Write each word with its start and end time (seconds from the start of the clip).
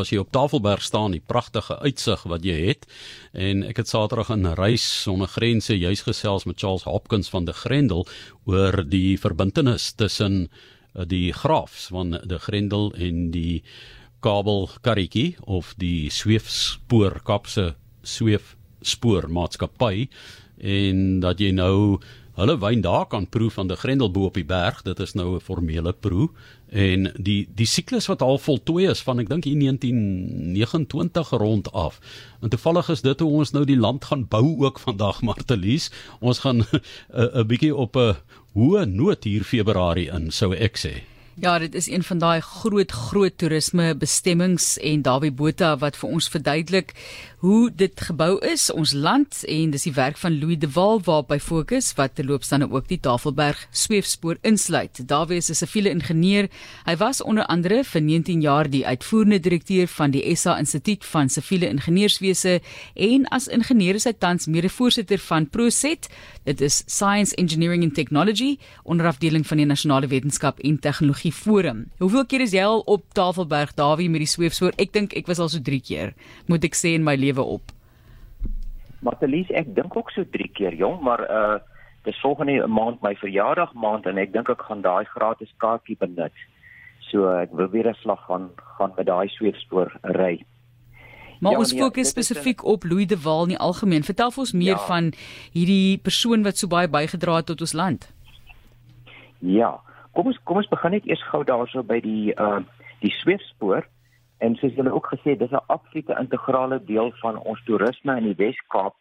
as 0.00 0.12
jy 0.12 0.20
op 0.22 0.30
Tafelberg 0.32 0.82
staan, 0.82 1.12
die 1.12 1.22
pragtige 1.24 1.78
uitsig 1.82 2.24
wat 2.30 2.44
jy 2.46 2.56
het. 2.68 2.86
En 3.32 3.62
ek 3.66 3.82
het 3.82 3.90
Saterdag 3.90 4.30
in 4.34 4.46
Reis 4.56 4.84
sonder 5.04 5.28
grense 5.28 5.76
juis 5.76 6.04
gesels 6.06 6.46
met 6.48 6.60
Charles 6.60 6.86
Hopkins 6.88 7.28
van 7.32 7.44
de 7.44 7.52
Grendel 7.52 8.06
oor 8.48 8.82
die 8.88 9.18
verbintenis 9.20 9.92
tussen 9.92 10.46
uh, 10.48 11.04
die 11.06 11.32
graafs 11.32 11.90
van 11.92 12.16
de 12.24 12.38
Grendel 12.38 12.92
en 12.96 13.30
die 13.34 13.62
kabelkarretjie 14.22 15.36
of 15.50 15.74
die 15.82 16.10
sweefspoor 16.10 17.20
kapse 17.26 17.72
sweefspoor 18.06 19.26
maatskappy 19.28 20.06
en 20.62 21.20
dat 21.20 21.42
jy 21.42 21.50
nou 21.56 21.98
hulle 22.38 22.56
wyn 22.58 22.80
daar 22.80 23.06
kan 23.06 23.28
proe 23.28 23.50
van 23.50 23.68
de 23.68 23.76
Grendel 23.76 24.10
bo 24.10 24.24
op 24.24 24.34
die 24.34 24.44
berg. 24.44 24.82
Dit 24.82 25.00
is 25.00 25.12
nou 25.14 25.36
'n 25.36 25.40
formele 25.40 25.92
proe 25.92 26.28
en 26.68 27.12
die 27.16 27.48
die 27.54 27.66
siklus 27.66 28.06
wat 28.06 28.22
al 28.22 28.38
voltooi 28.38 28.88
is 28.88 29.02
van 29.02 29.18
ek 29.18 29.28
dink 29.28 29.44
in 29.44 29.58
1929 29.58 31.30
rond 31.30 31.72
af. 31.72 32.00
En 32.40 32.48
toevallig 32.48 32.88
is 32.88 33.00
dit 33.00 33.20
hoe 33.20 33.30
ons 33.30 33.50
nou 33.50 33.64
die 33.64 33.78
land 33.78 34.04
gaan 34.04 34.28
bou 34.28 34.64
ook 34.64 34.78
vandag 34.78 35.22
Martelies. 35.28 35.90
Ons 36.20 36.38
gaan 36.38 36.64
'n 37.12 37.46
bietjie 37.50 37.76
op 37.76 37.96
'n 37.96 38.16
hoë 38.54 38.84
noot 38.84 39.24
hier 39.24 39.44
Februarie 39.44 40.10
in 40.10 40.30
sou 40.30 40.54
ek 40.54 40.76
sê. 40.78 41.02
Ja, 41.40 41.58
dit 41.58 41.74
is 41.74 41.88
een 41.88 42.02
van 42.02 42.18
daai 42.18 42.40
groot 42.40 42.92
groot 42.92 43.38
toerisme 43.38 43.94
bestemmings 43.96 44.78
en 44.78 45.02
Dawie 45.02 45.32
Botha 45.32 45.78
wat 45.80 45.96
vir 45.96 46.10
ons 46.12 46.28
verduidelik 46.28 46.92
hoe 47.42 47.72
dit 47.74 48.00
gebou 48.06 48.36
is, 48.46 48.68
ons 48.70 48.92
land 48.94 49.40
en 49.50 49.70
dis 49.74 49.84
die 49.88 49.92
werk 49.96 50.14
van 50.20 50.36
Louis 50.38 50.60
de 50.62 50.68
Waal 50.70 51.00
waarop 51.02 51.32
hy 51.34 51.40
fokus 51.42 51.88
wat 51.98 52.14
dan 52.14 52.68
ook 52.70 52.86
die 52.86 53.00
Tafelberg 53.02 53.64
sweefspoor 53.74 54.38
insluit. 54.46 55.00
Dawie 55.10 55.40
is 55.42 55.50
'n 55.50 55.54
siviele 55.54 55.90
ingenieur. 55.90 56.48
Hy 56.86 56.96
was 56.96 57.20
onder 57.20 57.44
andere 57.46 57.82
vir 57.84 58.00
19 58.00 58.40
jaar 58.40 58.70
die 58.70 58.86
uitvoerende 58.86 59.40
direkteur 59.40 59.88
van 59.88 60.10
die 60.10 60.36
SA 60.36 60.58
Instituut 60.58 61.04
van 61.04 61.28
Siviele 61.28 61.68
Ingenieurswese 61.68 62.60
en 62.94 63.26
as 63.28 63.48
ingenieur 63.48 63.94
is 63.94 64.04
hy 64.04 64.12
tans 64.12 64.46
mede-voorsitter 64.46 65.18
van 65.18 65.48
Proset. 65.50 66.08
Dit 66.44 66.60
is 66.60 66.84
Science 66.86 67.34
Engineering 67.34 67.82
and 67.82 67.94
Technology 67.94 68.58
onderafdeling 68.84 69.46
van 69.46 69.56
die 69.56 69.66
Nasionale 69.66 70.06
Wetenskap 70.06 70.60
en 70.60 70.78
Tegnologie 70.78 71.32
Forum. 71.32 71.90
Hoeveel 71.98 72.26
keer 72.26 72.40
is 72.40 72.52
jy 72.52 72.62
al 72.62 72.80
op 72.86 73.02
Tafelberg 73.12 73.74
Dawie 73.74 74.08
met 74.08 74.20
die 74.20 74.26
sweefspoor? 74.26 74.72
Ek 74.76 74.92
dink 74.92 75.12
ek 75.12 75.26
was 75.26 75.38
al 75.38 75.48
so 75.48 75.60
3 75.60 75.80
keer. 75.80 76.14
Moet 76.46 76.64
ek 76.64 76.74
sê 76.74 76.94
in 76.94 77.02
my 77.02 77.16
lewe 77.16 77.31
op. 77.40 77.62
Martelies, 79.00 79.50
ek 79.50 79.74
dink 79.74 79.96
ook 79.96 80.10
so 80.10 80.24
3 80.30 80.48
keer 80.52 80.74
jong, 80.74 81.00
maar 81.00 81.20
uh 81.30 81.58
dis 82.02 82.20
volgende 82.20 82.66
maand 82.66 83.00
my 83.02 83.14
verjaardag 83.14 83.74
maand 83.78 84.06
en 84.10 84.18
ek 84.18 84.32
dink 84.32 84.48
ek 84.50 84.62
gaan 84.66 84.80
daai 84.82 85.04
gratis 85.04 85.52
kaartjie 85.62 85.96
benut. 85.96 86.34
So 87.10 87.30
ek 87.30 87.52
wil 87.54 87.68
weer 87.70 87.88
'n 87.88 87.94
slag 88.02 88.24
gaan 88.26 88.50
gaan 88.78 88.92
met 88.96 89.06
daai 89.06 89.28
sweefspoor 89.28 89.92
ry. 90.02 90.44
Maar 91.42 91.52
ja, 91.52 91.58
ons 91.58 91.72
nee, 91.72 91.82
fokus 91.82 92.08
spesifiek 92.08 92.64
op 92.64 92.84
Louis 92.84 93.06
de 93.06 93.20
Waal 93.22 93.46
nie 93.46 93.58
algemeen. 93.58 94.02
Vertel 94.02 94.30
ons 94.36 94.52
meer 94.52 94.78
ja. 94.78 94.86
van 94.86 95.12
hierdie 95.52 95.98
persoon 95.98 96.42
wat 96.42 96.58
so 96.58 96.66
baie 96.66 96.88
bygedra 96.88 97.36
het 97.36 97.46
tot 97.46 97.60
ons 97.60 97.72
land. 97.72 98.06
Ja, 99.38 99.80
kom 100.14 100.26
ons 100.26 100.38
kom 100.44 100.56
ons 100.56 100.68
begin 100.70 100.90
net 100.90 101.06
eers 101.06 101.22
gou 101.30 101.42
daarso 101.44 101.82
by 101.82 101.98
die 102.00 102.34
uh 102.38 102.62
die 103.02 103.10
sweefspoor. 103.10 103.82
En 104.42 104.56
soos 104.58 104.74
julle 104.74 104.90
ook 104.92 105.06
gesê, 105.14 105.36
dis 105.38 105.54
'n 105.54 105.66
absolute 105.74 106.14
integrale 106.18 106.78
deel 106.84 107.12
van 107.22 107.36
ons 107.50 107.64
toerisme 107.64 108.16
in 108.16 108.24
die 108.28 108.40
Wes-Kaap. 108.42 108.94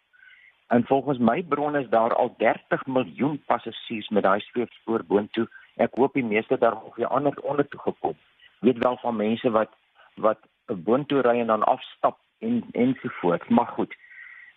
En 0.67 0.85
volgens 0.85 1.17
my 1.17 1.43
bronne 1.43 1.79
is 1.79 1.89
daar 1.89 2.15
al 2.15 2.33
30 2.37 2.85
miljoen 2.85 3.41
passasiers 3.45 4.09
met 4.09 4.23
daai 4.23 4.39
sweefspoor 4.39 5.03
boontoe. 5.05 5.47
Ek 5.75 5.95
hoop 5.95 6.13
die 6.13 6.23
meeste 6.23 6.57
daar 6.57 6.77
nog 6.83 6.95
weer 6.95 7.07
ander 7.07 7.41
onder 7.41 7.67
toe 7.67 7.79
gekom. 7.79 8.15
Weet 8.59 8.77
wel 8.77 8.97
van 8.97 9.15
mense 9.15 9.49
wat 9.49 9.71
wat 10.15 10.39
boontoe 10.65 11.21
ry 11.21 11.39
en 11.39 11.47
dan 11.47 11.63
afstap 11.63 12.17
en 12.39 12.63
ensovoorts. 12.71 13.47
Maar 13.47 13.67
goed. 13.67 13.95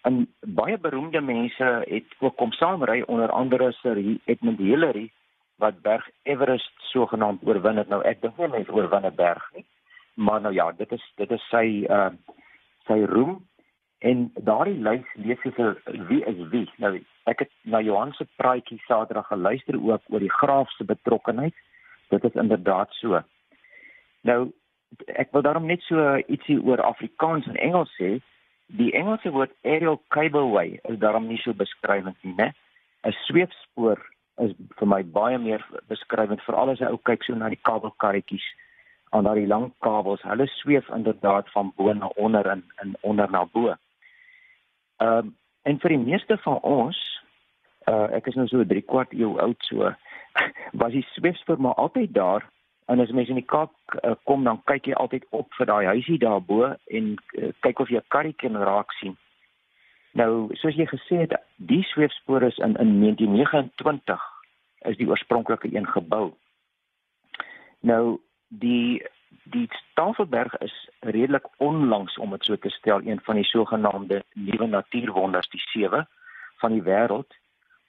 En 0.03 0.35
baie 0.41 0.79
beroemde 0.79 1.21
mense 1.21 1.85
het 1.89 2.15
ook 2.19 2.37
kom 2.37 2.53
saamry 2.53 3.03
onder 3.07 3.31
andere 3.31 3.73
Sir 3.73 4.19
Edmund 4.25 4.59
Hillary 4.59 5.11
wat 5.57 5.81
Berg 5.81 6.11
Everest 6.23 6.73
sogenaamd 6.77 7.41
oorwin 7.43 7.77
het. 7.77 7.89
Nou 7.89 8.03
ek 8.03 8.21
dink 8.21 8.37
nie 8.37 8.49
mense 8.49 8.73
oorwin 8.73 9.07
'n 9.07 9.15
berg 9.15 9.51
nie 9.55 9.65
maar 10.15 10.41
nou 10.41 10.55
ja, 10.55 10.73
dit 10.73 10.93
is 10.93 11.13
dit 11.17 11.31
is 11.31 11.49
sy 11.51 11.67
uh 11.91 12.11
sy 12.85 13.01
roem 13.09 13.39
en 14.05 14.27
daardie 14.45 14.77
lys 14.85 15.05
lees 15.15 15.41
jy 15.45 15.53
vir 15.57 15.79
wie 16.09 16.25
is 16.29 16.41
wie. 16.53 16.67
Nou 16.83 16.99
ek 17.31 17.47
het 17.47 17.53
na 17.63 17.81
Johan 17.81 18.13
se 18.13 18.27
praatjie 18.37 18.81
Saterdag 18.85 19.31
geluister 19.33 19.79
ook 19.81 20.03
oor 20.13 20.21
die 20.21 20.35
graaf 20.41 20.71
se 20.77 20.85
betrokkeheid. 20.85 21.55
Dit 22.13 22.25
is 22.25 22.37
inderdaad 22.37 22.93
so. 23.01 23.23
Nou 24.29 24.53
ek 25.07 25.33
wil 25.33 25.43
daarom 25.43 25.67
net 25.67 25.83
so 25.89 26.17
ietsie 26.29 26.61
oor 26.63 26.83
Afrikaans 26.85 27.47
en 27.47 27.57
Engels 27.57 27.93
sê. 28.01 28.19
Die 28.67 28.93
Engelse 28.93 29.31
woord 29.33 29.53
aerial 29.63 30.01
cableway 30.09 30.79
is 30.89 30.99
daarom 30.99 31.27
nie 31.29 31.41
so 31.43 31.53
beskrywend 31.53 32.17
nie, 32.23 32.35
né? 32.35 32.53
'n 33.05 33.13
Sweefspoor 33.27 34.01
is 34.45 34.53
vir 34.79 34.89
my 34.89 35.03
baie 35.03 35.39
meer 35.39 35.65
beskrywend 35.89 36.43
veral 36.47 36.71
as 36.71 36.81
jy 36.81 36.89
ou 36.91 36.99
kyk 37.09 37.25
so 37.25 37.35
na 37.35 37.49
die 37.53 37.61
kabelkarretjies 37.69 38.47
aan 39.15 39.25
daardie 39.25 39.47
lang 39.47 39.71
kabels. 39.79 40.23
Hulle 40.27 40.47
sweef 40.47 40.89
inderdaad 40.89 41.51
van 41.55 41.73
bo 41.77 41.93
na 41.93 42.07
onder 42.07 42.47
en 42.47 42.65
en 42.83 42.97
onder 43.01 43.31
na 43.31 43.47
bo. 43.53 43.75
Ehm 44.97 45.19
um, 45.19 45.37
en 45.63 45.79
vir 45.81 45.95
die 45.95 45.99
meeste 45.99 46.37
van 46.45 46.59
ons 46.61 46.99
uh 47.89 48.09
ek 48.17 48.27
is 48.27 48.37
nou 48.39 48.47
so 48.49 48.65
3 48.65 48.83
kwart 48.89 49.13
eeu 49.13 49.37
oud 49.45 49.69
so 49.69 49.93
was 50.83 50.93
die 50.93 51.07
sweefspoor 51.13 51.61
maar 51.61 51.79
altyd 51.81 52.13
daar 52.15 52.45
en 52.93 53.01
as 53.01 53.13
mense 53.17 53.33
in 53.33 53.41
die 53.41 53.51
Kaap 53.55 53.73
uh, 54.03 54.13
kom 54.29 54.45
dan 54.45 54.61
kyk 54.69 54.91
jy 54.91 54.97
altyd 55.01 55.25
op 55.31 55.53
vir 55.59 55.69
daai 55.71 55.87
huisie 55.93 56.19
daarbo 56.21 56.75
en 56.99 57.15
uh, 57.15 57.53
kyk 57.65 57.81
of 57.81 57.93
jy 57.93 58.01
'n 58.03 58.13
karretjie 58.15 58.51
kan 58.51 58.61
raak 58.69 58.93
sien. 59.01 59.17
Nou 60.13 60.53
soos 60.61 60.77
jy 60.77 60.87
gesê 60.91 61.25
het 61.25 61.37
die 61.57 61.83
sweefspoor 61.93 62.43
is 62.43 62.59
in 62.59 62.77
in 62.77 63.01
1929 63.01 64.29
is 64.91 64.97
die 64.97 65.09
oorspronklike 65.09 65.69
een 65.73 65.87
gebou. 65.87 66.33
Nou 67.81 68.21
die 68.59 69.07
die 69.45 69.69
Tafelberg 69.95 70.55
is 70.65 70.75
redelik 71.01 71.47
onlangs 71.57 72.19
om 72.19 72.31
dit 72.31 72.45
so 72.45 72.57
te 72.57 72.71
stel 72.71 73.01
een 73.05 73.21
van 73.25 73.35
die 73.35 73.45
sogenaamde 73.45 74.23
nuwe 74.33 74.67
natuurwonders 74.67 75.49
die 75.49 75.61
sewe 75.61 76.07
van 76.63 76.73
die 76.73 76.83
wêreld 76.83 77.35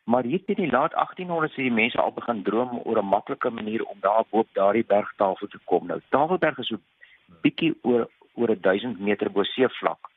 maar 0.05 0.23
hier 0.23 0.43
teen 0.45 0.55
die 0.55 0.71
laat 0.71 0.93
1800s 0.93 1.55
het 1.57 1.63
die 1.67 1.71
mense 1.71 2.01
al 2.01 2.11
begin 2.13 2.43
droom 2.43 2.81
oor 2.83 2.97
'n 3.01 3.11
maklike 3.13 3.49
manier 3.49 3.83
om 3.83 3.97
daar 3.99 4.25
bo 4.29 4.45
daardie 4.53 4.85
bergtafel 4.85 5.47
te 5.47 5.59
kom. 5.63 5.87
Nou 5.87 5.99
Tafelberg 6.09 6.57
is 6.57 6.67
so 6.67 6.77
bietjie 7.41 7.73
oor 7.81 8.09
oor 8.33 8.55
1000 8.61 8.99
meter 8.99 9.31
bo 9.31 9.43
seevlak. 9.43 10.09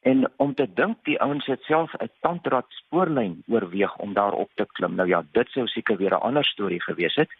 En 0.00 0.32
om 0.36 0.54
te 0.54 0.72
dink 0.72 1.04
die 1.04 1.20
ouens 1.20 1.46
het 1.46 1.62
self 1.62 1.92
'n 1.94 2.10
tandrad 2.20 2.66
spoorlyn 2.68 3.42
oorweeg 3.46 3.96
om 3.96 4.12
daar 4.12 4.32
op 4.32 4.50
te 4.54 4.66
klim. 4.72 4.94
Nou 4.94 5.08
ja 5.08 5.24
dit 5.32 5.48
sou 5.48 5.66
seker 5.66 5.96
weer 5.96 6.14
'n 6.14 6.26
ander 6.28 6.44
storie 6.44 6.82
gewees 6.82 7.14
het 7.14 7.30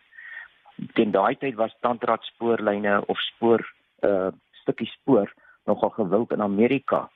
teen 0.95 1.11
daai 1.11 1.37
tyd 1.39 1.55
was 1.55 1.77
tandrad 1.81 2.25
spoorlyne 2.25 3.01
of 3.07 3.19
spoor 3.19 3.65
uh 4.07 4.31
stukkie 4.63 4.91
spoor 4.91 5.33
nogal 5.65 5.93
gewild 5.97 6.33
in 6.33 6.43
Amerika. 6.43 7.09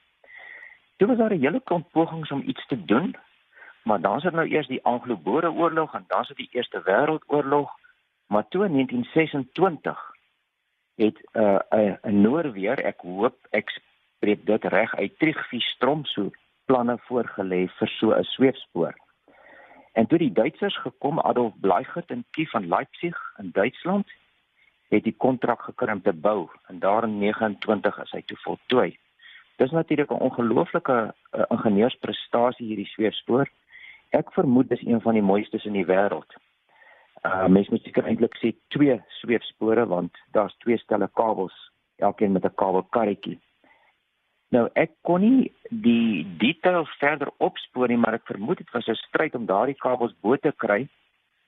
Toe 0.97 1.08
was 1.08 1.16
daar 1.16 1.34
'n 1.34 1.41
hele 1.41 1.60
klomp 1.60 1.91
pogings 1.92 2.30
om 2.30 2.42
iets 2.47 2.66
te 2.66 2.84
doen, 2.84 3.16
maar 3.82 4.00
dan 4.00 4.16
is 4.16 4.22
dit 4.22 4.32
nou 4.32 4.48
eers 4.48 4.66
die 4.66 4.84
Anglo-Boereoorlog 4.84 5.94
en 5.94 6.04
dan 6.08 6.20
is 6.20 6.28
dit 6.28 6.36
die 6.36 6.48
Eerste 6.52 6.82
Wêreldoorlog, 6.84 7.70
maar 8.26 8.48
toe 8.48 8.64
in 8.64 8.72
1926 8.72 10.12
het 10.96 11.19
uh 11.32 11.58
'n 11.70 11.98
uh, 12.02 12.12
Noorweer, 12.12 12.78
ek 12.84 13.00
hoop 13.00 13.36
ek 13.50 13.70
spreek 13.70 14.46
dit 14.46 14.64
reg 14.64 14.94
uit 14.94 15.19
Trigvi 15.19 15.60
Stromso 15.60 16.31
planne 16.64 16.98
voorgelê 16.98 17.69
vir 17.78 17.88
so 17.88 18.12
'n 18.12 18.25
sweefspoor. 18.25 18.94
En 19.94 20.06
toe 20.06 20.19
die 20.19 20.32
Duitsers 20.32 20.77
gekom 20.82 21.21
Adolf 21.21 21.53
Bleichert 21.60 22.10
in 22.10 22.25
Kief 22.31 22.50
van 22.50 22.69
Leipzig 22.69 23.19
in 23.38 23.50
Duitsland 23.53 24.10
het 24.88 25.05
die 25.05 25.15
kontrak 25.16 25.62
gekry 25.62 25.93
om 25.93 26.03
te 26.03 26.12
bou 26.12 26.49
en 26.66 26.78
daar 26.78 27.06
in 27.06 27.19
29 27.19 28.00
is 28.03 28.15
hy 28.16 28.22
toe 28.27 28.38
voltooi. 28.43 28.99
Dis 29.56 29.70
natuurlik 29.70 30.11
'n 30.11 30.25
ongelooflike 30.29 30.96
uh, 30.99 31.44
ingenieursprestasie 31.49 32.67
hierdie 32.67 32.91
sweefspoor. 32.91 33.50
Ek 34.11 34.32
vermoed 34.32 34.69
dis 34.69 34.82
een 34.82 35.00
van 35.00 35.14
die 35.14 35.23
mooistes 35.23 35.64
in 35.64 35.79
die 35.79 35.87
wêreld. 35.87 36.35
Uh 37.23 37.47
mens 37.47 37.69
moet 37.69 37.82
seker 37.82 38.05
eintlik 38.05 38.35
sê 38.43 38.50
twee 38.69 39.00
sweefspore 39.20 39.87
want 39.87 40.19
daar's 40.32 40.56
twee 40.58 40.79
stelle 40.79 41.08
kabels, 41.12 41.70
elkeen 41.97 42.32
met 42.32 42.44
'n 42.44 42.55
kabelkarretjie. 42.55 43.38
Nou 44.54 44.68
ek 44.78 44.92
kon 45.02 45.24
nie 45.24 45.48
die 45.84 46.22
details 46.38 46.90
verder 47.00 47.32
opspoor 47.42 47.90
nie, 47.90 47.98
maar 47.98 48.14
ek 48.20 48.28
vermoed 48.30 48.60
dit 48.62 48.70
was 48.70 48.86
'n 48.88 48.94
stryd 49.08 49.34
om 49.34 49.46
daardie 49.50 49.80
kabels 49.84 50.14
bo 50.22 50.36
te 50.36 50.52
kry. 50.64 50.86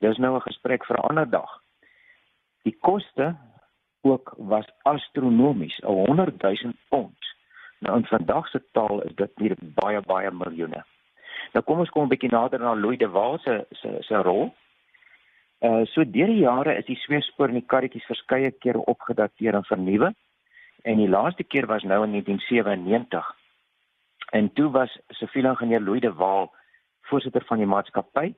Dis 0.01 0.17
nou 0.17 0.35
'n 0.35 0.47
gesprek 0.49 0.85
vir 0.85 0.97
'n 0.97 1.07
ander 1.09 1.29
dag. 1.29 1.51
Die 2.63 2.75
koste 2.81 3.35
ook 4.01 4.33
was 4.37 4.67
astronomies, 4.83 5.77
100 5.83 6.41
000 6.41 6.73
pond. 6.89 7.17
Nou 7.79 7.97
in 7.97 8.05
vandag 8.05 8.47
se 8.47 8.61
taal 8.71 9.01
is 9.01 9.15
dit 9.15 9.39
nie 9.39 9.55
baie 9.59 10.01
baie 10.01 10.31
miljoene. 10.31 10.83
Nou 11.53 11.63
kom 11.63 11.79
ons 11.79 11.89
kom 11.89 12.03
'n 12.03 12.09
bietjie 12.09 12.31
nader 12.31 12.59
na 12.59 12.73
Louis 12.73 12.97
de 12.97 13.09
Waal 13.09 13.37
se 13.39 13.65
se 13.71 13.97
se 14.01 14.15
rol. 14.15 14.53
Uh 15.61 15.85
so 15.85 16.03
deur 16.03 16.27
die 16.27 16.43
jare 16.43 16.77
is 16.77 16.85
die 16.85 16.99
sweefspoor 17.05 17.47
en 17.47 17.59
die 17.61 17.69
karretjies 17.71 18.05
verskeie 18.05 18.51
kere 18.51 18.85
opgedateer 18.85 19.55
en 19.55 19.63
vernuwe 19.63 20.13
En 20.81 20.97
die 20.97 21.09
laaste 21.09 21.43
keer 21.43 21.65
was 21.65 21.83
nou 21.83 22.03
in 22.03 22.11
1997. 22.11 23.35
En 24.31 24.53
toe 24.53 24.71
was 24.71 24.99
siviele 25.07 25.49
ingenieur 25.49 25.81
Louis 25.81 26.01
de 26.01 26.13
Waal 26.13 26.51
voorsitter 27.01 27.43
van 27.45 27.57
die 27.57 27.69
maatskappy 27.69 28.33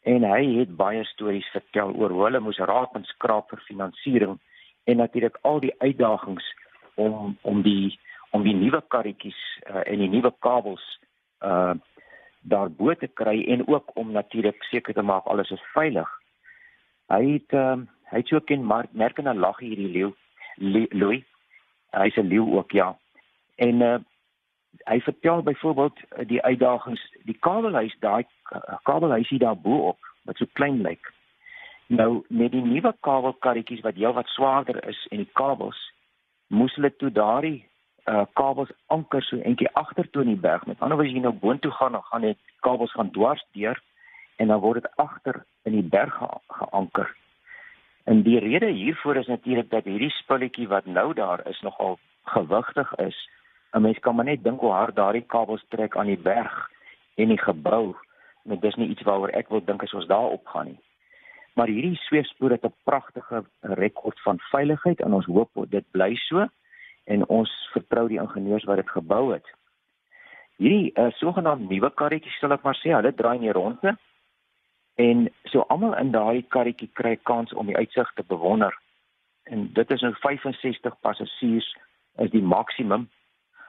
en 0.00 0.24
hy 0.24 0.42
het 0.58 0.76
baie 0.76 1.04
stories 1.04 1.48
vertel 1.52 1.92
oor 1.94 2.14
hoe 2.14 2.24
hulle 2.24 2.40
moes 2.40 2.60
raap 2.70 2.96
en 2.96 3.04
skraap 3.04 3.50
vir 3.52 3.64
finansiering 3.66 4.38
en 4.88 4.96
natuurlik 5.02 5.38
al 5.42 5.60
die 5.60 5.74
uitdagings 5.84 6.44
om 6.94 7.36
om 7.42 7.62
die 7.62 7.98
om 8.36 8.44
die 8.44 8.56
nuwe 8.56 8.80
karretjies 8.94 9.38
uh, 9.68 9.82
en 9.84 10.04
die 10.04 10.12
nuwe 10.16 10.32
kabels 10.44 10.84
uh 11.44 11.76
daarbo 12.48 12.94
te 12.94 13.08
kry 13.20 13.42
en 13.52 13.66
ook 13.68 13.90
om 13.98 14.12
natuurlik 14.14 14.62
seker 14.70 14.94
te 14.94 15.02
maak 15.02 15.26
alles 15.26 15.50
is 15.50 15.64
veilig. 15.74 16.08
Hy 17.12 17.18
het 17.32 17.52
uh, 17.52 17.74
hy 18.12 18.20
het 18.22 18.30
so 18.30 18.40
ken 18.40 18.64
Mark 18.64 18.94
merk 18.96 19.18
en 19.18 19.40
lag 19.42 19.58
hierdie 19.60 19.90
leeu 19.92 20.12
Louis. 20.94 21.24
Hy's 21.90 22.16
'n 22.16 22.28
leeu 22.28 22.56
ook 22.56 22.72
ja. 22.72 22.96
En 23.56 23.80
uh 23.80 23.98
hy 24.84 25.00
vertel 25.00 25.42
byvoorbeeld 25.42 25.98
die 26.28 26.42
uitdagings, 26.42 27.16
die 27.24 27.36
kabelhuis 27.40 27.96
daai 27.98 28.26
kabelhuisie 28.82 29.38
daarbo 29.38 29.78
op 29.88 29.98
wat 30.22 30.36
so 30.36 30.46
klein 30.52 30.80
lyk. 30.80 31.12
Nou 31.86 32.24
met 32.28 32.52
die 32.52 32.62
nuwe 32.62 32.94
kabelkarretjies 33.00 33.80
wat 33.80 33.94
heelwat 33.94 34.26
swaarder 34.26 34.88
is 34.88 35.06
en 35.10 35.16
die 35.16 35.30
kabels 35.32 35.92
moes 36.46 36.74
hulle 36.74 36.96
toe 36.96 37.10
daardie 37.12 37.64
uh 38.08 38.24
kabels 38.32 38.72
anker 38.86 39.22
so 39.22 39.36
eentjie 39.36 39.70
agtertoe 39.72 40.22
in 40.22 40.34
die 40.34 40.44
berg. 40.48 40.66
Met 40.66 40.80
ander 40.80 40.96
woorde 40.96 41.10
as 41.10 41.16
jy 41.16 41.24
nou 41.24 41.32
boontoe 41.32 41.70
gaan, 41.70 41.92
dan 41.92 42.02
gaan 42.02 42.26
die 42.26 42.36
kabels 42.60 42.92
gaan 42.92 43.10
dwars 43.10 43.44
deur 43.52 43.80
en 44.36 44.46
dan 44.46 44.60
word 44.60 44.82
dit 44.82 44.96
agter 44.96 45.44
in 45.62 45.72
die 45.72 45.88
berg 45.96 46.14
ge 46.14 46.28
geanker. 46.60 47.16
En 48.08 48.22
die 48.22 48.38
rede 48.38 48.70
hiervoor 48.72 49.16
is 49.16 49.26
natuurlik 49.26 49.70
dat 49.70 49.84
hierdie 49.84 50.10
spulletjie 50.10 50.68
wat 50.68 50.86
nou 50.86 51.12
daar 51.14 51.42
is 51.48 51.60
nogal 51.60 51.98
gewigtig 52.24 52.94
is. 52.94 53.28
'n 53.72 53.80
Mens 53.80 53.98
kan 53.98 54.14
maar 54.14 54.24
net 54.24 54.44
dink 54.44 54.60
hoe 54.60 54.72
hard 54.72 54.96
daardie 54.96 55.26
kabels 55.26 55.64
trek 55.68 55.96
aan 55.96 56.06
die 56.06 56.18
berg 56.18 56.70
en 57.14 57.28
die 57.28 57.38
gebou. 57.38 57.96
Net 58.42 58.60
dis 58.60 58.74
nie 58.74 58.88
iets 58.88 59.02
waaroor 59.02 59.28
ek 59.28 59.48
wil 59.48 59.64
dink 59.64 59.82
as 59.82 59.92
ons 59.92 60.06
daar 60.06 60.30
op 60.30 60.46
gaan 60.46 60.66
nie. 60.66 60.80
Maar 61.52 61.66
hierdie 61.66 61.96
sweefspoor 61.96 62.50
het 62.50 62.64
'n 62.64 62.74
pragtige 62.84 63.44
rekord 63.60 64.20
van 64.20 64.38
veiligheid 64.38 65.00
en 65.00 65.12
ons 65.12 65.26
hoop 65.26 65.50
dit 65.68 65.90
bly 65.90 66.14
so 66.14 66.48
en 67.04 67.28
ons 67.28 67.68
vertrou 67.72 68.08
die 68.08 68.20
ingenieurs 68.20 68.64
wat 68.64 68.76
dit 68.76 68.90
gebou 68.90 69.32
het. 69.32 69.46
Hierdie 70.56 70.92
uh, 70.94 71.10
sogenaamde 71.10 71.74
nuwe 71.74 71.90
karretjies 71.90 72.38
sal 72.38 72.52
ek 72.52 72.62
maar 72.62 72.78
sê, 72.80 72.88
hulle 72.90 73.14
draai 73.14 73.38
nie 73.38 73.52
rondte. 73.52 73.96
En 74.98 75.28
so 75.44 75.64
almal 75.72 75.96
in 75.96 76.10
daai 76.10 76.42
karretjie 76.54 76.90
kry 77.00 77.14
kans 77.30 77.52
om 77.54 77.70
die 77.70 77.76
uitsig 77.76 78.10
te 78.14 78.24
bewonder. 78.26 78.74
En 79.42 79.68
dit 79.72 79.90
is 79.90 80.02
nou 80.04 80.12
65 80.20 80.96
passasiers 81.00 81.68
is 82.24 82.30
die 82.30 82.42
maksimum. 82.42 83.08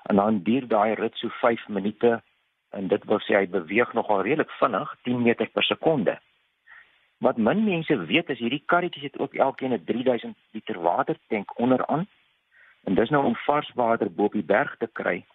En 0.10 0.16
dan 0.16 0.42
duur 0.44 0.68
daai 0.68 0.94
rit 0.98 1.16
so 1.22 1.30
5 1.42 1.68
minute 1.68 2.22
en 2.70 2.88
dit 2.88 3.06
wil 3.10 3.22
sê 3.26 3.38
hy 3.38 3.46
beweeg 3.50 3.94
nogal 3.94 4.22
redelik 4.26 4.52
vinnig, 4.62 4.96
10 5.04 5.22
meter 5.22 5.50
per 5.54 5.64
sekonde. 5.64 6.20
Wat 7.18 7.38
min 7.38 7.64
mense 7.64 7.96
weet 8.12 8.30
is 8.30 8.40
hierdie 8.40 8.64
karretjies 8.66 9.10
het 9.12 9.20
ook 9.20 9.34
elkeen 9.34 9.74
'n 9.74 9.84
3000 9.86 10.38
liter 10.52 10.82
watertank 10.82 11.60
onderaan 11.60 12.08
En 12.84 12.96
dis 12.96 13.10
nou 13.10 13.25
om 13.25 13.36
vars 13.36 13.72
water 13.75 14.12
bo 14.12 14.24
op 14.24 14.34
die 14.34 14.44
berg 14.44 14.75
te 14.78 14.90
kry. 14.92 15.25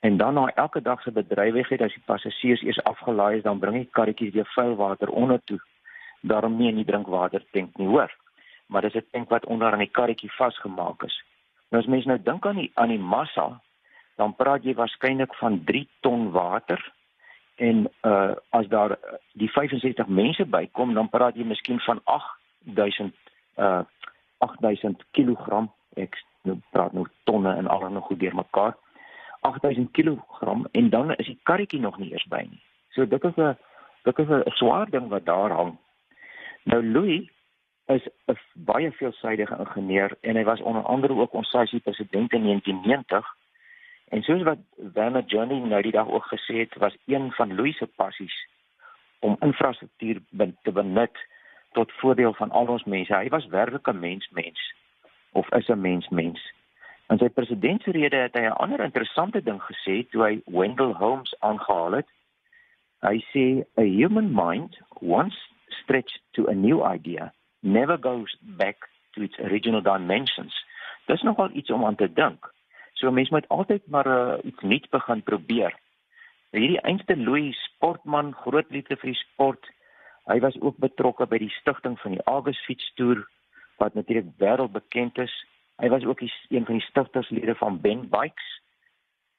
En 0.00 0.16
dan 0.16 0.34
na 0.34 0.52
elke 0.54 0.82
dag 0.82 1.02
se 1.02 1.12
bedrywigheid 1.12 1.82
as 1.82 1.92
die 1.92 2.02
passasiers 2.04 2.62
eers 2.62 2.82
afgelaai 2.82 3.36
is, 3.36 3.42
dan 3.42 3.58
bring 3.58 3.76
die 3.76 3.88
karretjies 3.92 4.32
weer 4.32 4.48
vuil 4.54 4.74
water 4.76 5.08
onder 5.08 5.40
toe. 5.44 5.60
Daarom 6.20 6.56
nie 6.56 6.68
in 6.68 6.80
die 6.80 6.84
drinkwater 6.84 7.44
tank 7.50 7.76
nie, 7.76 7.88
hoor. 7.88 8.14
Maar 8.66 8.82
dis 8.82 8.94
'n 8.94 9.06
tank 9.10 9.28
wat 9.28 9.46
onder 9.46 9.72
aan 9.72 9.84
die 9.84 9.90
karretjie 9.98 10.32
vasgemaak 10.32 11.02
is. 11.02 11.24
Nou 11.68 11.82
as 11.82 11.88
mens 11.88 12.04
nou 12.04 12.18
dink 12.22 12.46
aan 12.46 12.56
die 12.56 12.70
aan 12.74 12.88
die 12.88 12.98
massa, 12.98 13.60
dan 14.16 14.34
praat 14.36 14.64
jy 14.64 14.74
waarskynlik 14.74 15.34
van 15.34 15.64
3 15.64 15.88
ton 16.00 16.30
water 16.30 16.92
en 17.56 17.90
uh 18.02 18.34
as 18.48 18.68
daar 18.68 18.98
die 19.32 19.50
65 19.50 20.06
mense 20.06 20.44
bykom, 20.46 20.94
dan 20.94 21.08
praat 21.08 21.36
jy 21.36 21.44
miskien 21.44 21.80
van 21.80 22.00
8000 22.04 23.14
uh 23.56 23.80
8000 24.38 25.04
kg 25.10 25.68
ek 25.96 26.16
nou 26.42 26.56
praat 26.70 26.92
nou 26.92 27.06
tonne 27.24 27.54
en 27.54 27.66
al 27.66 27.88
nog 27.88 28.04
goed 28.04 28.20
deurmekaar 28.20 28.76
8000 29.40 29.90
kg 29.90 30.18
en 30.70 30.90
dan 30.90 31.14
is 31.14 31.26
die 31.26 31.40
karretjie 31.42 31.80
nog 31.80 31.98
nie 31.98 32.12
eers 32.12 32.26
by 32.28 32.46
nie. 32.50 32.62
So 32.88 33.06
dit 33.06 33.24
is 33.24 33.36
'n 33.36 33.56
dit 34.02 34.18
is 34.18 34.28
'n 34.28 34.50
swaar 34.50 34.90
ding 34.90 35.08
wat 35.08 35.24
daar 35.24 35.50
hang. 35.50 35.78
Nou 36.64 36.84
Louis 36.84 37.30
is 37.86 38.08
'n 38.26 38.38
baie 38.54 38.92
veelsidige 38.92 39.56
ingenieur 39.58 40.16
en 40.20 40.36
hy 40.36 40.44
was 40.44 40.60
onder 40.60 40.82
andere 40.82 41.14
ook 41.14 41.32
ons 41.32 41.50
SAICI 41.50 41.80
president 41.80 42.32
in 42.32 42.42
1990. 42.42 43.26
En 44.08 44.22
soos 44.22 44.42
wat 44.42 44.58
Werner 44.76 45.24
Journey 45.24 45.58
nou 45.58 45.82
die 45.82 45.92
dag 45.92 46.08
ook 46.08 46.26
gesê 46.26 46.54
het, 46.58 46.74
was 46.74 46.96
een 47.06 47.32
van 47.32 47.54
Louis 47.54 47.76
se 47.76 47.86
passies 47.86 48.48
om 49.18 49.36
infrastruktuur 49.40 50.20
te 50.62 50.72
benut 50.72 51.26
tot 51.72 51.92
voordeel 51.92 52.34
van 52.34 52.50
al 52.50 52.66
ons 52.66 52.84
mense. 52.84 53.14
Hy 53.14 53.28
was 53.28 53.46
werklik 53.46 53.86
'n 53.88 53.98
mens 53.98 54.28
mens 54.28 54.74
of 55.32 55.52
is 55.52 55.68
'n 55.68 55.80
mens 55.80 56.08
mens. 56.08 56.52
In 57.10 57.18
sy 57.18 57.28
presidentsrede 57.34 58.16
het 58.16 58.36
hy 58.38 58.46
'n 58.46 58.60
ander 58.62 58.80
interessante 58.80 59.42
ding 59.42 59.60
gesê 59.62 60.06
toe 60.10 60.22
hy 60.22 60.42
Wendell 60.46 60.94
Holmes 60.94 61.34
aangehaal 61.40 61.92
het. 61.92 62.08
Hy 63.02 63.18
sê 63.32 63.66
a 63.76 63.82
human 63.82 64.30
mind 64.34 64.78
once 65.00 65.36
stretched 65.82 66.22
to 66.32 66.46
a 66.46 66.54
new 66.54 66.84
idea 66.84 67.32
never 67.62 67.96
goes 67.96 68.36
back 68.40 68.88
to 69.14 69.22
its 69.22 69.38
original 69.38 69.82
dimensions. 69.82 70.54
Dis 71.06 71.22
nogal 71.22 71.50
iets 71.52 71.70
om 71.70 71.84
aan 71.84 71.96
te 71.96 72.12
dink. 72.12 72.52
So 72.92 73.10
mense 73.10 73.32
moet 73.32 73.48
altyd 73.48 73.86
maar 73.86 74.06
uh, 74.06 74.38
iets 74.44 74.60
nuuts 74.60 74.88
begin 74.88 75.22
probeer. 75.22 75.74
Hierdie 76.50 76.80
einste 76.80 77.16
Louis 77.16 77.56
sportman, 77.74 78.34
groot 78.34 78.70
liefde 78.70 78.96
vir 78.96 79.12
die 79.12 79.20
sport. 79.20 79.68
Hy 80.26 80.40
was 80.40 80.58
ook 80.60 80.78
betrokke 80.82 81.26
by 81.26 81.38
die 81.38 81.52
stigting 81.60 81.96
van 82.02 82.16
die 82.16 82.24
Agus 82.26 82.58
fietstoer 82.66 83.22
wat 83.78 83.94
natuurlik 83.94 84.34
wêreldbekend 84.42 85.18
is. 85.18 85.32
Hy 85.80 85.88
was 85.88 86.04
ook 86.04 86.18
die, 86.18 86.32
een 86.48 86.64
van 86.64 86.74
die 86.74 86.84
stigterslede 86.84 87.54
van 87.54 87.80
Ben 87.80 88.08
Bikes. 88.08 88.62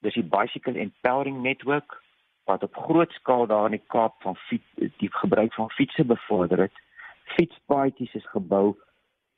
Dis 0.02 0.14
die 0.14 0.24
Bicycle 0.26 0.78
Empowering 0.78 1.42
Network 1.42 2.00
wat 2.44 2.62
op 2.62 2.76
groot 2.76 3.12
skaal 3.12 3.46
daar 3.46 3.64
in 3.64 3.76
die 3.78 3.86
Kaap 3.86 4.14
van 4.22 4.36
fiets 4.36 4.96
die 4.98 5.10
gebruik 5.12 5.54
van 5.54 5.70
fietses 5.70 6.06
bevorder 6.06 6.58
het. 6.58 6.80
Fietspaadjies 7.24 8.14
is 8.14 8.26
gebou 8.30 8.74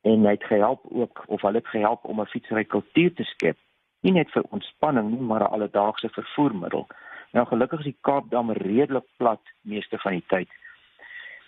en 0.01 0.25
hy 0.25 0.33
het 0.39 0.49
gehelp 0.49 0.81
ook 0.89 1.25
of 1.27 1.45
hulle 1.45 1.61
het 1.61 1.69
gehelp 1.69 2.05
om 2.05 2.21
'n 2.21 2.33
fietsry 2.33 2.65
kultuur 2.65 3.15
te 3.15 3.25
skep. 3.25 3.59
Nie 4.01 4.13
net 4.13 4.31
vir 4.31 4.45
ontspanning 4.51 5.11
nie, 5.11 5.21
maar 5.21 5.41
'n 5.41 5.53
alledaagse 5.53 6.09
vervoermiddel. 6.09 6.87
Nou 7.33 7.47
gelukkig 7.47 7.79
is 7.79 7.85
die 7.85 7.99
Kaap 8.01 8.31
dan 8.31 8.51
redelik 8.51 9.05
plat 9.17 9.41
meeste 9.61 9.99
van 9.99 10.13
die 10.13 10.25
tyd. 10.27 10.49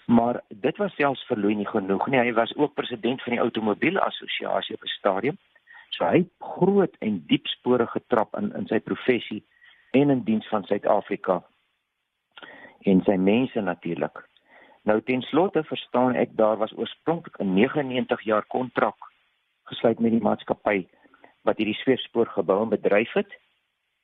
Maar 0.06 0.40
dit 0.48 0.76
was 0.76 0.94
selfs 0.94 1.26
vir 1.26 1.38
Louis 1.38 1.56
nie 1.56 1.66
genoeg 1.66 2.06
nie. 2.06 2.20
Hy 2.20 2.32
was 2.32 2.54
ook 2.56 2.74
president 2.74 3.22
van 3.22 3.32
die 3.32 3.42
Automobielassosiasie 3.42 4.74
op 4.74 4.82
'n 4.82 4.94
stadium. 4.98 5.38
So 5.90 6.04
hy 6.04 6.18
het 6.18 6.32
groot 6.38 6.96
en 6.98 7.24
diep 7.26 7.46
spore 7.46 7.86
getrap 7.86 8.36
in 8.36 8.52
in 8.54 8.66
sy 8.66 8.78
professie 8.80 9.44
en 9.90 10.10
in 10.10 10.22
diens 10.22 10.48
van 10.48 10.64
Suid-Afrika 10.64 11.42
en 12.80 13.02
sy 13.02 13.16
mense 13.16 13.60
natuurlik. 13.60 14.28
Nou 14.82 15.00
ten 15.02 15.22
slotte 15.22 15.64
verstaan 15.64 16.14
ek 16.14 16.36
daar 16.36 16.56
was 16.56 16.76
oorspronklik 16.76 17.38
'n 17.40 17.54
99 17.54 18.22
jaar 18.22 18.44
kontrak 18.46 18.96
gesluit 19.64 19.98
met 19.98 20.10
die 20.10 20.22
maatskappy 20.22 20.86
wat 21.42 21.56
hierdie 21.56 21.80
sweefspoor 21.82 22.26
gebou 22.26 22.62
en 22.62 22.68
bedryf 22.68 23.12
het. 23.12 23.38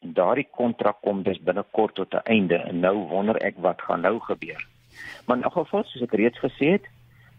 En 0.01 0.13
daardie 0.13 0.49
kontrak 0.51 1.01
kom 1.01 1.23
dus 1.23 1.43
binnekort 1.43 1.95
tot 1.95 2.15
'n 2.15 2.25
einde 2.25 2.57
en 2.57 2.81
nou 2.81 2.97
wonder 2.97 3.37
ek 3.37 3.57
wat 3.57 3.83
gaan 3.83 4.01
nou 4.01 4.19
gebeur. 4.21 4.67
Maar 5.27 5.37
in 5.37 5.47
elk 5.49 5.57
geval 5.61 5.85
soos 5.87 6.05
ek 6.05 6.19
reeds 6.19 6.43
gesê 6.43 6.77
het, 6.79 6.87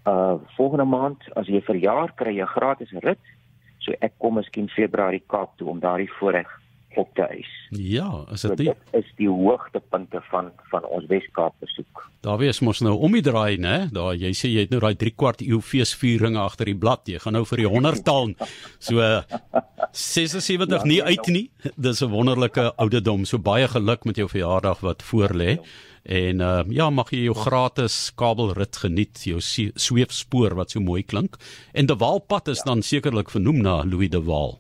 uh 0.10 0.36
volgende 0.58 0.86
maand 0.90 1.24
as 1.40 1.48
jy 1.48 1.62
verjaar 1.64 2.12
kry 2.20 2.36
jy 2.38 2.48
gratis 2.56 2.92
rit. 3.06 3.32
So 3.84 3.96
ek 4.00 4.16
kom 4.18 4.40
miskien 4.40 4.70
Februarie 4.72 5.24
Kaap 5.28 5.58
toe 5.58 5.70
om 5.72 5.80
daardie 5.84 6.12
voorreg 6.20 6.50
op 6.96 7.10
te 7.16 7.26
eis. 7.26 7.50
Ja, 7.70 8.26
is 8.32 8.42
dit 8.42 8.52
so, 8.52 8.56
dit 8.56 8.98
is 9.00 9.10
die 9.18 9.30
hoogtepunte 9.30 10.22
van 10.30 10.52
van 10.72 10.86
ons 10.86 11.08
Wes-Kaap 11.10 11.56
besoek. 11.64 12.04
Daar 12.26 12.38
wees 12.42 12.62
mos 12.64 12.82
nou 12.86 12.94
om 13.06 13.16
die 13.18 13.24
draai, 13.26 13.58
né? 13.62 13.88
Daar 13.94 14.14
jy 14.20 14.34
sê 14.38 14.52
jy 14.52 14.66
het 14.66 14.74
nou 14.74 14.82
daai 14.84 14.96
3 15.00 15.16
kwart 15.18 15.44
eeu 15.46 15.60
feesvieringe 15.62 16.40
agter 16.40 16.70
die 16.70 16.78
blad. 16.78 17.08
Jy 17.10 17.22
gaan 17.24 17.38
nou 17.38 17.46
vir 17.50 17.64
die 17.64 17.70
100tal. 17.70 18.34
So 18.80 19.02
76 19.94 20.70
ja, 20.70 20.84
nie 20.84 21.04
uit 21.04 21.28
nie. 21.28 21.52
Dis 21.76 22.02
'n 22.02 22.10
wonderlike 22.10 22.74
ouderdom. 22.76 23.26
So 23.26 23.38
baie 23.38 23.68
geluk 23.68 24.04
met 24.04 24.16
jou 24.16 24.30
verjaardag 24.30 24.80
wat 24.80 25.04
voorlê. 25.04 25.50
Ja. 25.50 25.62
En 26.04 26.40
uh 26.40 26.64
ja, 26.68 26.90
mag 26.90 27.12
jy 27.12 27.24
jou 27.24 27.36
gratis 27.36 28.12
kabelrit 28.16 28.76
geniet, 28.78 29.24
jou 29.24 29.40
sweefspoor 29.76 30.56
wat 30.56 30.72
so 30.72 30.80
mooi 30.80 31.04
klink. 31.04 31.38
En 31.72 31.86
De 31.86 31.96
Waal 31.96 32.20
pad 32.20 32.48
is 32.48 32.58
ja. 32.58 32.64
dan 32.64 32.82
sekerlik 32.82 33.30
vernoem 33.30 33.62
na 33.62 33.84
Louis 33.86 34.10
De 34.10 34.24
Waal. 34.24 34.60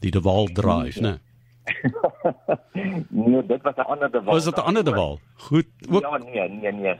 Die 0.00 0.10
De 0.10 0.20
Waal 0.20 0.46
Drive, 0.46 1.00
né? 1.00 1.18
nee, 3.08 3.46
dit 3.46 3.62
was 3.62 3.76
'n 3.76 3.80
ander 3.80 4.10
De 4.10 4.22
Waal. 4.22 4.34
Was 4.34 4.44
dit 4.44 4.56
'n 4.56 4.60
ander 4.60 4.84
De 4.84 4.90
Waal? 4.90 5.20
Goed. 5.34 5.66
Ook... 5.88 6.02
Ja, 6.02 6.16
nee, 6.16 6.48
nee, 6.48 6.72
nee. 6.72 6.96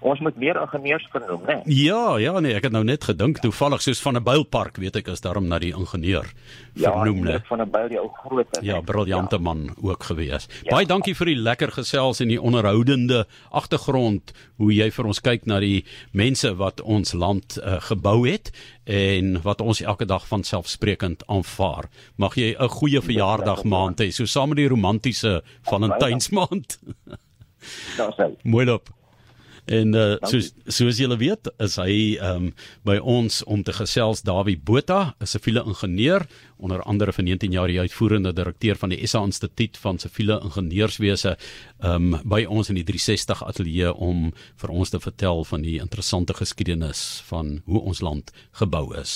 Ons 0.00 0.20
moet 0.20 0.36
meer 0.36 0.56
ingenieurs 0.60 1.06
vernoem, 1.10 1.42
né? 1.48 1.62
Ja, 1.64 2.16
ja 2.18 2.40
nee, 2.40 2.54
ek 2.54 2.62
het 2.68 2.72
nou 2.72 2.84
net 2.84 3.04
gedink 3.04 3.40
toevallig 3.42 3.82
soos 3.82 4.00
van 4.02 4.16
'n 4.16 4.22
Builpark, 4.22 4.76
weet 4.76 4.96
ek 4.96 5.08
is 5.08 5.20
daarom 5.20 5.48
na 5.48 5.58
die 5.58 5.72
ingenieur 5.72 6.26
Ja, 6.74 6.92
vernoem, 6.92 7.24
né? 7.24 7.32
Ja, 7.32 7.40
van 7.48 7.60
'n 7.62 7.70
Buil 7.70 7.88
die 7.88 7.98
ou 8.00 8.08
groot. 8.08 8.46
hè, 8.52 8.60
Ja, 8.66 8.80
briljante 8.80 9.38
man 9.38 9.74
ook 9.82 10.02
gewees. 10.04 10.46
Ja. 10.64 10.70
Baie 10.70 10.86
dankie 10.86 11.14
vir 11.14 11.26
die 11.26 11.36
lekker 11.36 11.72
gesels 11.72 12.20
en 12.20 12.28
die 12.28 12.40
onderhoudende 12.42 13.26
agtergrond 13.50 14.32
hoe 14.56 14.72
jy 14.74 14.90
vir 14.90 15.06
ons 15.06 15.20
kyk 15.20 15.46
na 15.46 15.60
die 15.60 15.84
mense 16.12 16.54
wat 16.56 16.80
ons 16.80 17.12
land 17.12 17.58
uh, 17.62 17.80
gebou 17.80 18.28
het 18.28 18.50
en 18.84 19.42
wat 19.42 19.60
ons 19.60 19.80
elke 19.80 20.04
dag 20.06 20.26
van 20.28 20.42
selfsprekend 20.44 21.26
aanvaar. 21.26 21.88
Mag 22.16 22.34
jy 22.36 22.54
'n 22.58 22.68
goeie 22.68 23.00
verjaardag 23.00 23.64
maand 23.64 24.00
hê, 24.00 24.10
so 24.12 24.24
saam 24.24 24.48
met 24.48 24.58
die 24.58 24.68
romantiese 24.68 25.42
Valentynsmaand. 25.62 26.78
Daar 27.96 28.12
sê. 28.14 28.36
Mooi 28.42 28.66
loop. 28.66 28.88
En 29.66 29.94
uh, 29.94 30.00
Dankie. 30.14 30.28
soos 30.30 30.76
soos 30.76 30.98
julle 31.02 31.16
weet, 31.18 31.48
is 31.58 31.76
hy 31.82 31.94
ehm 32.16 32.48
um, 32.48 32.52
by 32.86 32.96
ons 33.02 33.40
om 33.50 33.64
te 33.66 33.74
gesels 33.74 34.22
Dawie 34.22 34.58
Botha, 34.58 35.16
'n 35.18 35.26
siviele 35.26 35.64
ingenieur, 35.66 36.26
onder 36.56 36.82
andere 36.82 37.12
vir 37.12 37.24
19 37.24 37.52
jaar 37.52 37.68
die 37.68 37.80
uitvoerende 37.80 38.32
direkteur 38.32 38.78
van 38.78 38.94
die 38.94 39.06
SA 39.06 39.24
Instituut 39.26 39.76
van 39.76 39.98
Siviele 39.98 40.40
Ingenieurswese, 40.44 41.36
ehm 41.82 42.14
um, 42.14 42.20
by 42.24 42.44
ons 42.44 42.70
in 42.70 42.78
die 42.78 42.86
360 42.86 43.42
ateljee 43.42 43.92
om 43.94 44.32
vir 44.56 44.70
ons 44.70 44.90
te 44.90 45.00
vertel 45.00 45.44
van 45.44 45.62
die 45.66 45.78
interessante 45.82 46.34
geskiedenis 46.34 47.22
van 47.26 47.60
hoe 47.66 47.80
ons 47.80 48.00
land 48.00 48.32
gebou 48.52 48.86
is. 49.02 49.14